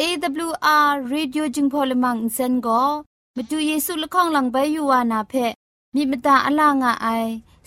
[0.00, 2.82] AWR Radio จิงพอลมังอินเซนก็
[3.36, 5.34] มาดูเยซูละข้องหลังใบยูวานาเพ
[5.94, 7.08] มีมตาอลางอไอ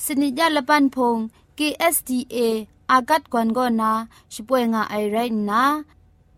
[0.03, 1.18] สนิจยาละปันพง
[1.57, 2.38] KSDA
[2.91, 3.91] อากัดกวนก็นา
[4.33, 5.18] ช่วยงาไอไร
[5.50, 5.63] นะ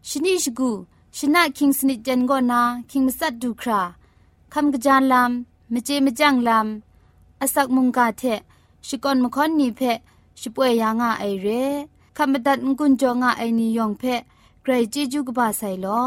[0.10, 0.72] ชนิชกู
[1.18, 3.82] ชนะคิงสนิจันก็นาคิงมัสัดดูครา
[4.54, 8.23] คำกระจานลำ มเจมจังลำอสักมุงกาเท
[8.87, 9.81] ชิกอนมคอนนีเพ
[10.41, 11.49] ชิป่วยยางาไอเร
[12.17, 14.03] คำบัดงกุนจงาไอนิยองเพ
[14.63, 16.05] ไกรจิจุกบาไซลอ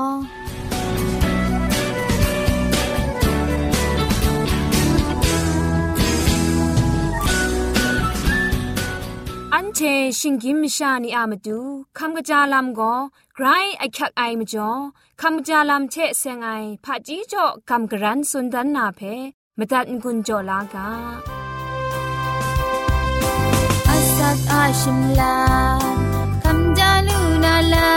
[9.54, 9.80] อันเช
[10.20, 11.60] ชิงกิมชานีอามาดู
[11.98, 12.94] คำกะจาลำก็
[13.36, 13.46] ไกร
[13.80, 14.70] ไอคักไอมาจ่อ
[15.22, 16.50] คำกะจาลำเชเซงไอ
[16.84, 19.02] ผาจีจ่อคำกระรันสุนดันนาเพ
[19.60, 20.90] มตัดกุญจ่อลากา
[23.88, 25.38] อาสักอาชิมลา
[26.44, 27.94] คำจาลูนาลา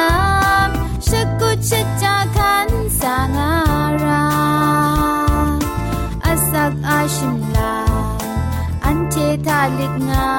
[0.69, 0.71] ม
[1.07, 1.09] ช
[1.41, 2.69] กุชิจาคัน
[3.01, 3.53] สางา
[4.05, 4.27] รา
[6.25, 7.75] อาสักอาชิมลา
[8.85, 9.15] อันเท
[9.47, 10.31] ทาลิกงา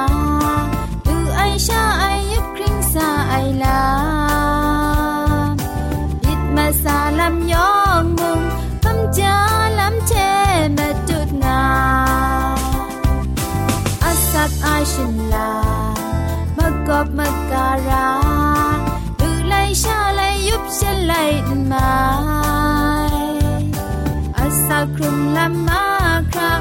[1.06, 3.80] ดูไอชาไอยุบคริงซาไอลา
[6.24, 7.81] ยิดมาซาลำยอ
[14.82, 15.52] ฉันลาชิมลา
[16.56, 16.58] ม
[16.88, 18.08] กอบมกการา
[19.20, 21.14] ดูไลชาไลยุบเชไล
[21.70, 21.90] มา
[24.36, 25.84] อาสาครุมลามา
[26.32, 26.51] ครา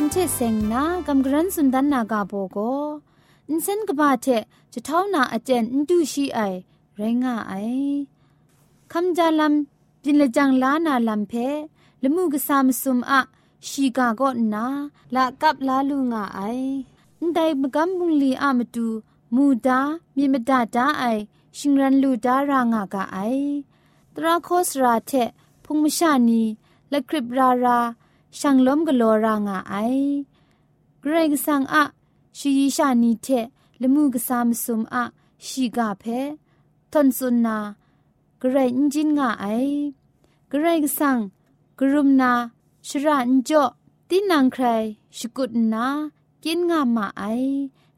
[0.04, 2.58] ำเชเซงนากำกรันสุนดันนากาโบโก
[3.48, 4.26] อินเซนกบาเท
[4.72, 6.40] จะเท่านาอาเจนอินดูชีไอ
[6.96, 7.52] ไรงาไอ
[8.92, 11.32] คำจาลำจินละจังลานาลำเพ
[12.02, 13.20] ละมูกสามสุมอะ
[13.68, 14.22] ชีกาโก
[14.54, 14.64] นา
[15.14, 16.40] ละกับลาลูงาไอ
[17.34, 18.86] ได้มกำบุงลีอามตู
[19.34, 19.78] มูดา
[20.16, 21.04] มีมดาดาไอ
[21.56, 23.18] ชิงรันลูดารางากาไอ
[24.14, 25.12] ตราโคสราเท
[25.64, 26.42] พุงมชานี
[26.90, 27.80] และคริบรารา
[28.39, 29.75] ช่างล้มกะโลรางาไอ
[31.01, 31.83] เกรกสังอะ
[32.37, 33.27] ชียิชานีเท
[33.81, 35.03] ละมูกสามสุมอะ
[35.45, 36.03] ชีกาเพ
[36.91, 37.57] ทนสุนนา
[38.41, 39.45] กรนจินงาไอ
[40.49, 41.17] เกรกสัง
[41.79, 42.31] กรุมนา
[42.87, 43.63] ชราอันจ่อ
[44.09, 44.65] ตินังใคร
[45.17, 45.85] ชกุดนา
[46.43, 47.23] กินงามาไอ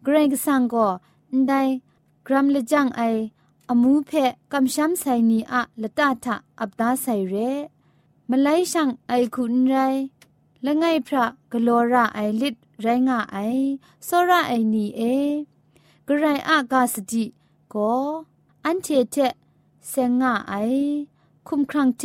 [0.06, 0.87] กรกสังก็
[1.47, 1.61] ได้
[2.28, 3.02] กรัมละจังไอ
[3.69, 4.11] อมูเพ
[4.52, 7.35] กำช้ำใส่นีอะละตาทะอับตาใส่เร
[8.30, 9.75] มาไลช่างไอคุณไร
[10.66, 13.38] ละไงพระกโลระไอลิดไรงะไอ
[14.06, 15.02] โซระไอนีเอ
[16.08, 17.26] กระไรอากาสติ
[17.74, 17.92] ก็
[18.66, 19.16] อันเทเท
[19.90, 20.54] เซงงะไอ
[21.48, 22.04] คุมครังเท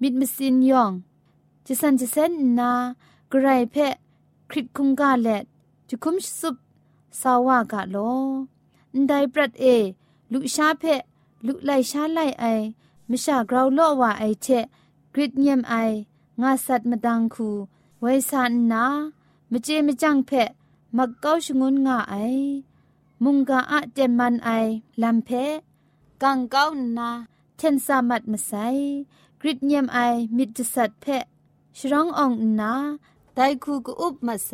[0.00, 0.92] มิดมสินยอง
[1.66, 2.70] จะสันจะเซนนา
[3.30, 3.94] กระไรเพะ
[4.50, 5.44] คริตคุงกาเล็ด
[5.88, 6.56] จะคุมสุบ
[7.20, 7.96] สาวากะโล
[9.08, 9.64] ไดปรัดเอ
[10.32, 11.02] ลุชาเพะ
[11.46, 12.44] ลุไลชาไลไอ
[13.10, 14.46] มิชากราวโลว่าไอเท
[15.14, 15.74] กริดเนียมไอ
[16.40, 17.48] งาสัตมดังคู
[18.01, 18.85] ไวสานนา
[19.51, 20.49] มเจมจังเพะ
[20.97, 22.15] มักเก้าชงุนงาไอ
[23.23, 24.49] มุงกาอะเจมันไอ
[25.01, 25.53] ลำเพะ
[26.23, 26.65] กังเก้า
[26.97, 27.09] นา
[27.57, 28.53] เทนสามัดมาไซ
[29.41, 29.99] กริดเนียมไอ
[30.37, 31.23] มิดสัตเพะ
[31.77, 32.73] ชรององนา
[33.35, 34.53] ไดคูกอุบมาไซ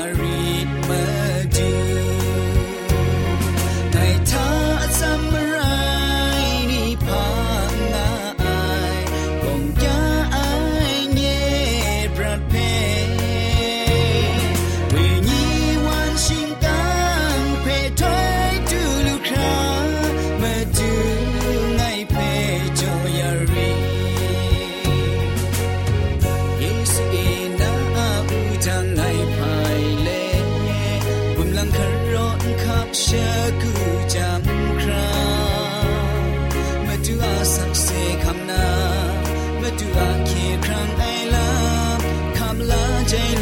[43.11, 43.40] pretend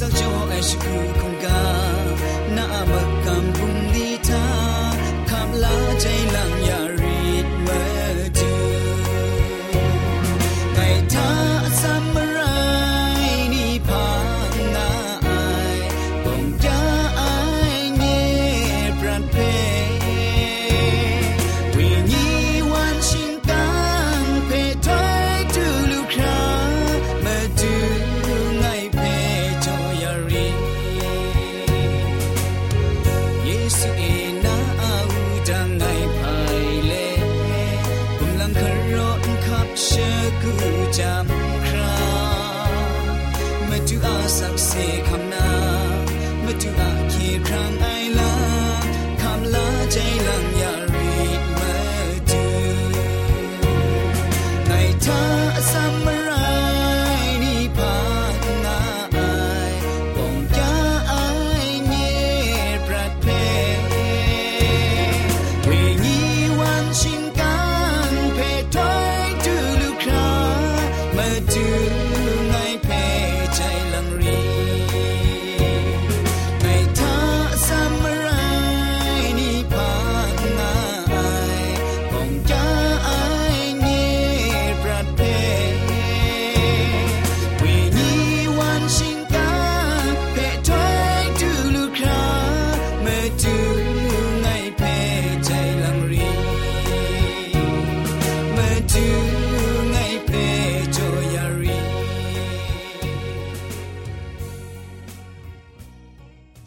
[0.00, 0.78] Sao cho ai sẽ
[1.22, 1.62] cùng ga
[2.56, 4.17] na mà cầm vùng đi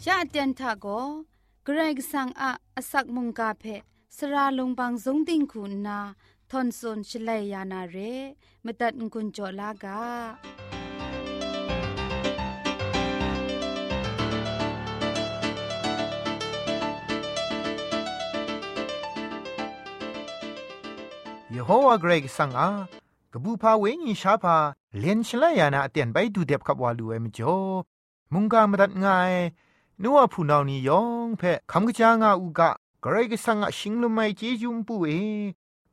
[0.06, 0.86] ยะเตียนทาโก
[1.64, 3.64] เกรกสังอะอสักมุงกาเพ
[4.16, 5.98] สราลงบางสงติงคุณนา
[6.50, 7.96] ทอนซนชลัยยานาเร
[8.64, 10.02] มตัดกุญจอลากา
[21.54, 22.68] ยโฮวาเกรกสังอา
[23.32, 24.56] กบูพาเวงีชาพา
[24.98, 27.56] เลียนชลายานาเตียนไปดูเด็บขับวาลูเอมจ่อ
[28.32, 29.32] มุงกามตัดง่าย
[30.02, 32.70] นัวผู้นานี่ยองเพคำกะจางาอุกะ
[33.04, 35.10] กรกสังอะชิงลุไมเจยุมปูเอ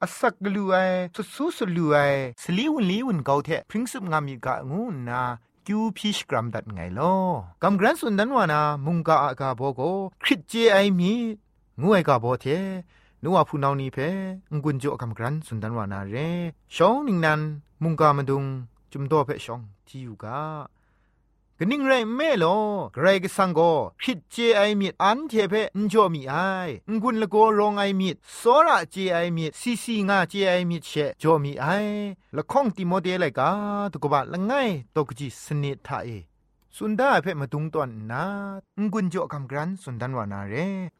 [0.01, 0.75] อสักกลูไอ
[1.15, 1.95] สุสุสลูไอ
[2.41, 5.21] สลีวนลีวนเกาเทพริ้งสุบงามีกะงูนา
[5.65, 7.13] คิวพิชกรัมดัดไงลอ
[7.63, 9.81] กำกรันสุนดันวานามุงกาอากาโบโก
[10.23, 11.13] คริตเจไอมี
[11.81, 12.45] งูไอกาโบเท
[13.23, 13.97] นัวผู้นานี้เพ
[14.51, 16.15] งกุนโจกำกรันสุนดันวานาเร
[16.75, 17.39] ชองนิงนัน
[17.83, 18.43] มุงกามาดุง
[18.91, 20.39] จุมโตเพชองที่อยู่กา
[21.61, 22.57] กนิ่งไรแม่ลอ
[22.93, 23.59] เกรกสังโก
[24.03, 26.35] คิดเจไอมีดอันเทเพนจ่อมีไอ
[26.93, 31.67] งกุนละโกรองไอมีดสอระเจไอมีดซีซีงาเจไอมีดเชจ่อมีไอ
[32.35, 33.49] ละข้องติโมเดไลกา
[33.91, 34.53] ตุกบะละไง
[34.95, 36.28] ตกจิสนิทาเอ
[36.81, 38.25] สุนดาเพ่มาตุงตอนนา
[38.79, 40.53] งกุนจ่อคำกรันสุนดันวานาเร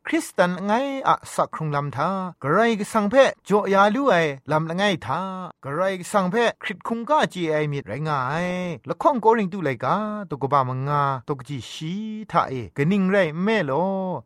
[0.08, 0.72] คริสตันไง
[1.08, 2.10] อะสักครุงลำทา
[2.44, 4.16] กระไรก็สังเพ่จ่อยาลุไอ
[4.52, 5.22] ลำละไงทา
[5.64, 8.48] กระไรก็สังเพ่คริตคุงก้าจีไอมิดไรง่าย
[8.90, 9.96] ละข้องโกริงตุไลกา
[10.30, 11.94] ตกบามงาตกจีชี
[12.32, 13.72] ทาเอกนิ่งไรแม่โล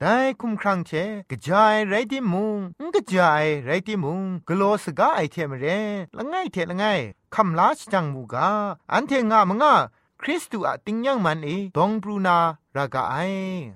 [0.01, 0.91] ได้คุมครังเช
[1.29, 2.57] กระจายไรที่มุง
[2.95, 5.65] กระจายไรที่มุงกโลสกาไอเทมเร
[6.17, 6.83] ละไงเทละไง
[7.36, 8.50] คำลาชจังมูกา
[8.91, 9.75] อันเทงามงา
[10.25, 12.38] คริสตูอะติงยังมันเอดองบรูนา
[12.77, 13.15] รากาไอ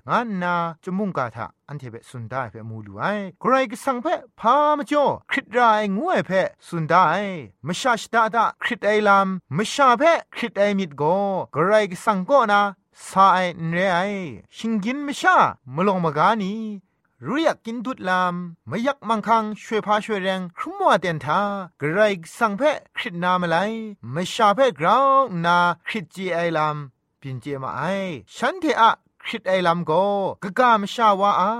[0.10, 3.04] งานนาจมุงกาทะอันเทเปสุนได้เปมูลูไอ
[3.42, 4.06] ใครก็สังเพ
[4.40, 6.32] พามจ่อคริตรายงวยเพ
[6.68, 7.04] สุนได้
[7.68, 9.28] มชาชดาดาคริตไอลาม
[9.58, 10.04] มชาเพ
[10.36, 11.04] คริตไอมิดโก
[11.54, 12.62] ใครก็สังก็นา
[13.08, 13.40] สาไอ
[13.72, 14.00] เรไอ
[14.58, 15.38] ชิงกินมชา
[15.76, 16.54] มลงมากานี
[17.26, 18.36] รู้อยากกินดุดลาม
[18.68, 21.42] ไม่อยากมังคังช่วยพาช่วยแรงครุ่มว่าเตียนทา
[21.80, 22.00] กระไร
[22.38, 22.62] สังเพ
[22.98, 23.58] คริตนามาไล
[24.12, 25.08] ไม่ชาเพกราว
[25.46, 25.58] นา
[25.88, 26.78] คริตจีไอลาม
[27.22, 27.82] ปินเจมาไอ
[28.36, 28.92] ฉันเทอะ
[29.24, 29.92] คริตไอลามโก
[30.44, 31.52] กะกามชาวาอา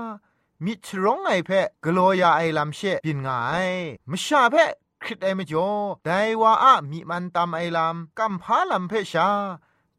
[0.64, 1.50] มิทร้องไอเพ
[1.84, 3.68] กโลยาไอลามเชปินงาย
[4.10, 4.56] มชาเพ
[5.02, 5.70] คริตไอมจ่อ
[6.04, 9.28] ได้ว่าอะมีมันตามไอลามกัมพาลามเพชา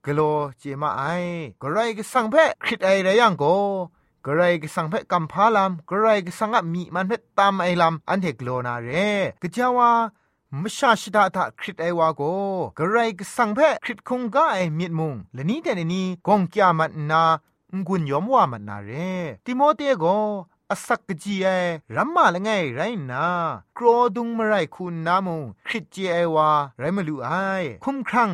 [0.06, 0.20] กโล
[0.58, 1.04] เจมาไอ
[1.62, 3.46] กระไรก็สังเพคริตไอไรยังโก
[4.26, 8.90] กระไรก็สังเพกัมพาลามกระไรก็สังอมีมันเพตามไอลามอันเทกโลนาเร
[9.42, 9.92] กะจาวา
[10.62, 12.22] มชาชิดาทาคริตไอวาโก
[12.78, 17.24] กระไรก็สังเพคริตคงกาไอมีดมุงและนี้แต่นี้กงกิยามันนา
[17.88, 18.92] งุนยอมว่ามันนาเร
[19.46, 20.06] ติโมเตโก
[20.72, 21.48] อสักกจีไอ
[21.96, 23.26] รัมมาละไงไรนา
[23.78, 23.86] กร
[24.16, 26.50] ดุงมไรคุณนามุคริตจีไอวา
[26.80, 27.30] ไรมาลูไอ
[27.84, 28.30] คุ้มครัง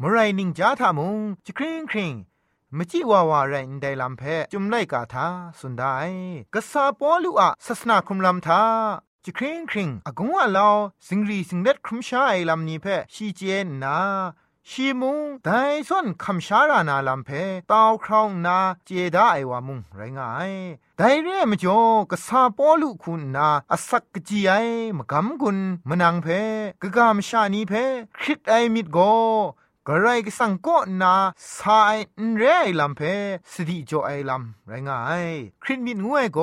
[0.00, 2.12] มไรนิงจาทามุงจะคริงคริง
[2.74, 5.26] มจิวาวาไรนไดลัมเพจุมไลกาทา
[5.60, 5.84] สุนได
[6.54, 8.62] กษาปอลุอะศาสนาคุมลัมทา
[9.24, 13.96] จะคริงคริงอากงว่าลาวสิงรีสิงเล็ดครุมชาไอลำนี้เพชีเจนนา
[14.68, 15.50] ชีมุงได
[15.88, 17.30] ส่วนคำชารานาลำเพ
[17.70, 20.52] ตาวครองนาเจดาไอวามุงไรงาย
[20.96, 21.80] ไดเร่มจ่อ
[22.10, 24.52] กษาปอลุคุณนาอสักกจีไอ
[24.98, 25.58] มกำกุน
[25.88, 26.26] มนังเพ
[26.82, 27.72] กะกามชานีเพ
[28.18, 28.98] คริตไอมิดโก
[29.88, 31.14] กระไรก็สังก็นา
[31.56, 31.96] สาย
[32.28, 33.00] นเรไอลำเพ
[33.52, 35.26] สติจ่อไอลำไรงาย
[35.62, 36.38] คริตมิดงวยโก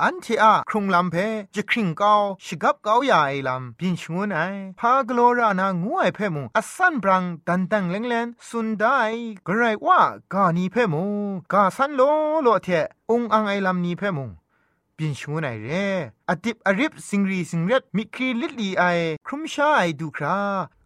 [0.00, 1.16] อันเทอะครุงลำเพ
[1.54, 4.40] จะคริงเกาชิกับเกาใหญ่ลำบินชงวนไอ
[4.80, 8.98] พากลัวรานางวยเพมุอัสันบรังดันตังเลงเลนสุนได้
[9.46, 10.00] กระไรว่า
[10.32, 11.04] กานีเพมุ
[11.52, 12.00] กาสันโล
[12.42, 12.68] โลเท
[13.10, 14.26] องอังไอลำนี้เพมุ
[14.98, 15.68] บินชงวนไอเร
[16.28, 18.84] อดิบอริบสิงรีสิงเร็ดมิครีลิลีไอ
[19.26, 20.38] ครุมชาไอดูครา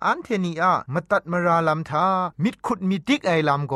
[0.07, 2.07] อันเทนีอะมาตัดมาราลำทา
[2.43, 3.75] มิดขุดมิดิกไอลำโก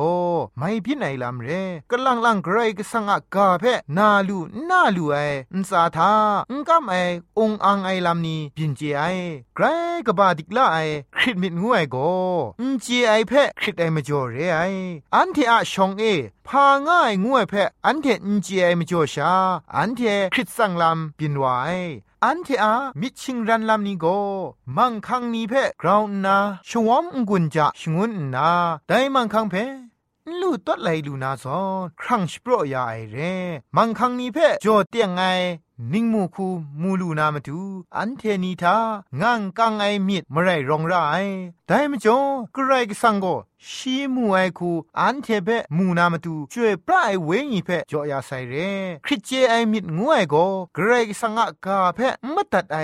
[0.58, 1.48] ไม่พินไอลำเร
[1.90, 3.64] กลังลังไกรก็สังอะกาเพ
[3.96, 4.38] นาลู
[4.68, 5.16] นาลูไอ
[5.52, 6.12] อุนสาทา
[6.50, 6.94] อุนกำไอ
[7.38, 9.02] องอังไอลำนี้พินเจไอ
[9.56, 9.64] ไกร
[10.06, 10.78] กบาดิกละไอ
[11.16, 11.96] คริดมิดงวยโก
[12.60, 14.60] อุนเจไอเพคริดไอมาจ่อเรไอ
[15.14, 16.02] อันเทอะชองเอ
[16.46, 17.54] พาง่ายงวยเพ
[17.86, 19.32] อันเทอุนเจไอมจ่อชา
[19.76, 20.00] อันเท
[20.34, 21.44] คริดสังลำปินไว
[22.24, 24.06] อันเทอามิชิงรันลำนี้โก
[24.76, 26.36] มังคังนี้เพกราวนา
[26.68, 28.50] ชวอมกุญจะชงุนนา
[28.88, 29.54] ได้มังคังเพ
[30.40, 33.18] ลูตัดไหลลูนาซอนครั้งสโปรยาไอเร
[33.76, 35.22] มังคังนี้เพจอเตียงไง
[35.92, 36.46] นิ่งมูคู
[36.80, 37.60] มูลูนามาดู
[37.96, 38.76] อันเทนีทา
[39.20, 40.94] งางกังไอมิดมไรรองไร
[41.66, 42.18] แต่มจ่อ
[42.54, 43.26] กระไรกสังโก
[43.68, 48.54] ชีมูไอคูอันเทเปมูนามาดูช่วยปลายเวงีเพจ่อยาไซเร
[49.04, 50.34] คริเจไอมิดงวยโก
[50.76, 51.98] กระไรกสังกาเพ
[52.34, 52.78] มตัดไอ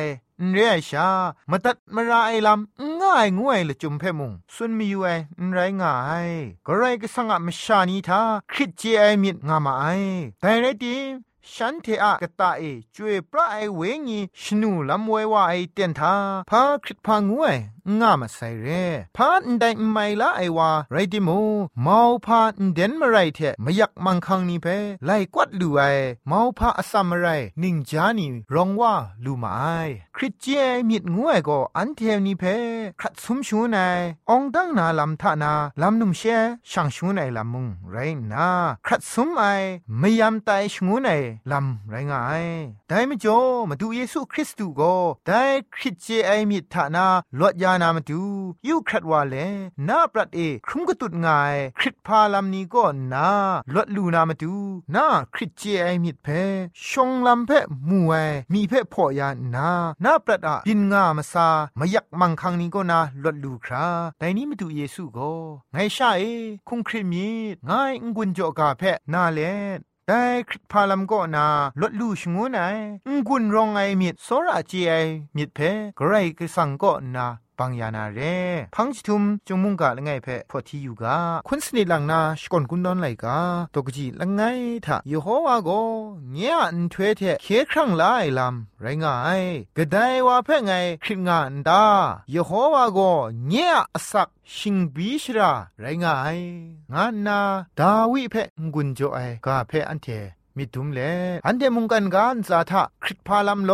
[0.52, 1.08] เรียชา
[1.50, 5.08] มาตัดมาราไอลำง่ายงวยละจุมเพมุงสุนมีอยู่ไอ
[5.52, 5.94] ไรง่า
[6.26, 6.30] ย
[6.66, 8.20] ก็ไรก็สังกมชานีทา
[8.52, 9.84] คริเจไอมิดงามาไอ
[10.40, 10.96] แต่ไรดี
[11.52, 12.62] ฉันเทอะกะตาเอ
[12.96, 16.14] จวยพระไอเวงีชนูลำเวว่าไอเตียนทา
[16.50, 17.56] พาคริตพางวย
[18.00, 18.84] ง่ามาใส่เร่
[19.16, 21.30] พาอันใดไม่ละไอวาไรดิโม
[21.82, 24.66] เมาพาอันเดนมาไรเทไม่อยากมังคังนี่เพ
[25.04, 25.80] ไลกวัดลูไอ
[26.28, 27.26] เมาพาอสัมมาไร
[27.62, 28.94] นิงจานีรองว่า
[29.24, 29.64] ลูมาไอ
[30.16, 30.46] คริตเจ
[30.88, 32.44] มิดงวยก็อันเทวนี่เพ
[33.00, 36.22] ขัดสมชูนายองดังนาลำทานาลำนุ่มเช
[36.70, 37.96] ช่างชูนายลำมุงไร
[38.32, 38.48] นา
[38.86, 39.42] ขัดสมไอ
[39.98, 42.44] ไม่ยำตายชงูนายลำไรงาย
[42.88, 43.26] ได้ไม่จ
[43.68, 44.94] มาดูเยซูคริสต์ก็
[45.26, 45.42] ได้
[45.74, 47.06] คริตเจไอมิดทานา
[47.40, 48.22] ลดยานามาดู
[48.68, 49.36] ยูครัดว่าเล
[49.88, 53.28] นาปรัดเอครุมกตุดง่ายคริตพาลำนี้ก็นา
[53.74, 54.54] ลดลูนามาดู
[54.94, 56.28] นาคริตเจไอมิดเพ
[56.88, 57.50] ชงลำเพ
[57.88, 58.14] มูไอ
[58.52, 59.70] มีเพพอยานา
[60.04, 63.86] นาปรัดอะบินงามาซามายักมังคังนี้ก็นาลดลูครา
[64.18, 65.32] แต่นี้มาดูเยซูก็
[65.72, 66.22] ไงชาเอ
[66.68, 67.28] คุงคริมี
[67.68, 68.82] ง่ายงุนจอกาเพ
[69.12, 69.40] นาเล
[70.08, 71.46] แต่คริสพาลัมก็นา
[71.80, 72.58] ลดลูชงูไน
[73.14, 74.92] งกุนรองไอมิดโซราจีไอ
[75.36, 75.58] มิดเพ
[75.98, 77.26] กไรก็สังก็นา
[77.58, 78.20] ปังยานาเร
[78.74, 83.38] พังจิทุมจงมุงกะละไงเพพอที่อยู่กาคุณสนิลังนาชกอนกุนดอนไลกา
[83.74, 84.42] ตกจีละไง
[84.86, 85.70] ทะยโฮวาโก
[86.32, 89.42] เงียอันทเวเทเคครั้งลายลำไรงาย
[89.76, 91.84] กะไดว่าเพ่ไงคริงงานดา
[92.34, 92.98] ยโฮวาโก
[93.48, 96.38] เงียอสักชิงบีชราไรงาย
[96.94, 97.40] งานนา
[97.78, 98.42] ดาวิเพ่
[98.74, 100.08] งุนโจไอกาเพ่อันเท
[100.56, 101.00] มิดุมเล
[101.46, 103.72] อันเดมุงกันกานซาทะคริตพาลัมโล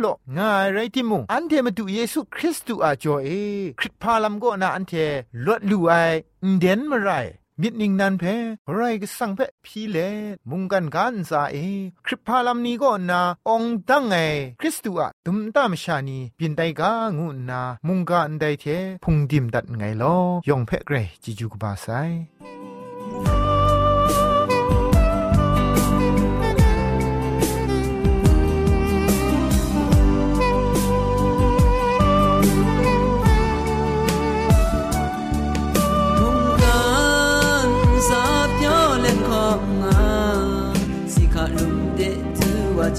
[0.00, 0.06] โล
[0.38, 3.28] ง่ายไรที่มุงอันเทมาดูเยซูคริสต์อาจอเอ
[3.78, 4.92] คริตพาลัมก็นาอันเท
[5.44, 5.92] ลวดลูไอ
[6.58, 7.10] เดนมาไร
[7.62, 8.24] มิดนิงนันเพ
[8.74, 9.96] ไรก็สั่งเพพีเล
[10.50, 11.56] มุงกันกันซาเอ
[12.06, 14.14] คริปพาลัมนี้ก็นาองตั้งไง
[14.60, 18.64] คริสตูอะตุมตามชานีปินไตกางูนามุงกันไดเท
[19.04, 20.16] พุงดิมดัดไงลอ
[20.48, 21.86] ยองเพเกรจิจูกบาไซ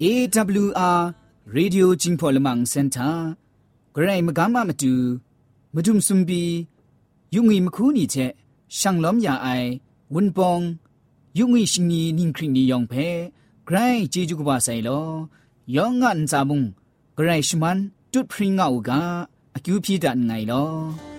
[0.00, 1.14] AWR
[1.56, 3.14] Radio Jingpolamang Center
[3.94, 4.92] ဂရိတ်မကမမတူ
[5.74, 6.42] မဒုံစွန်ဘီ
[7.34, 8.32] ယုံငီမခူးနီချက်
[8.78, 9.70] ရှန်လောမ်ယာအိုင်
[10.14, 10.64] ဝန်ပောင်
[11.38, 13.06] ယုံငီရှင်နီနင်းခရင်နီယောင်ဖဲ
[13.66, 15.08] ဂရိတ်ဂျေဂျူကဘာဆိုင်လော
[15.76, 16.60] ယောင်ငန်ဇာမုံ
[17.16, 17.78] ဂရိတ်ရှမန်
[18.12, 18.90] တွတ်ဖရင်ငါအူက
[19.56, 21.17] အကျူပြိဒန်ငိုင်လော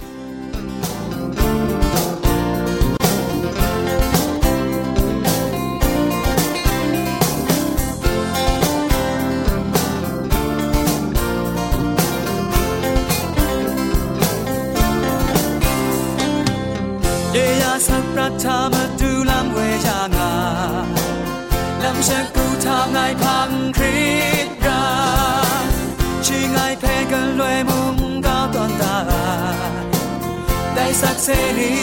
[31.01, 31.75] สักเสรี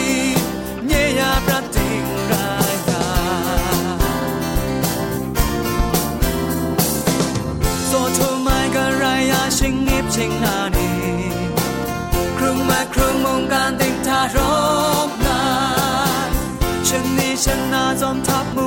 [0.85, 3.05] เนียประติงรายตา
[7.87, 10.91] โซทูไมกะไรยาชิงนิบชิงนานี
[12.37, 14.37] ครึ่งมาครึ่งมงการติงทาร
[15.07, 15.43] บนา
[16.29, 16.31] น
[16.87, 18.66] ฉันนี้ฉันนาจอมทับมู